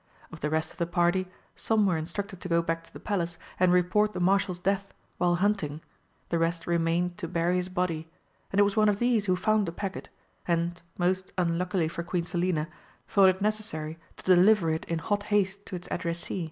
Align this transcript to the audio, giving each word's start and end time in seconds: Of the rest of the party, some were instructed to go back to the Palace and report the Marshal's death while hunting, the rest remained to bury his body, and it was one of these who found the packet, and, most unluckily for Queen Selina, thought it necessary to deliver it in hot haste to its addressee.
Of 0.31 0.39
the 0.39 0.49
rest 0.49 0.71
of 0.71 0.77
the 0.79 0.87
party, 0.87 1.27
some 1.55 1.85
were 1.85 1.95
instructed 1.95 2.41
to 2.41 2.49
go 2.49 2.63
back 2.63 2.83
to 2.85 2.91
the 2.91 2.99
Palace 2.99 3.37
and 3.59 3.71
report 3.71 4.13
the 4.13 4.19
Marshal's 4.19 4.57
death 4.57 4.95
while 5.19 5.35
hunting, 5.35 5.79
the 6.29 6.39
rest 6.39 6.65
remained 6.65 7.19
to 7.19 7.27
bury 7.27 7.57
his 7.57 7.69
body, 7.69 8.09
and 8.51 8.59
it 8.59 8.63
was 8.63 8.75
one 8.75 8.89
of 8.89 8.97
these 8.97 9.27
who 9.27 9.35
found 9.35 9.67
the 9.67 9.71
packet, 9.71 10.09
and, 10.47 10.81
most 10.97 11.33
unluckily 11.37 11.87
for 11.87 12.01
Queen 12.01 12.25
Selina, 12.25 12.67
thought 13.07 13.29
it 13.29 13.43
necessary 13.43 13.99
to 14.17 14.23
deliver 14.35 14.71
it 14.71 14.85
in 14.85 14.97
hot 14.97 15.21
haste 15.29 15.67
to 15.67 15.75
its 15.75 15.87
addressee. 15.91 16.39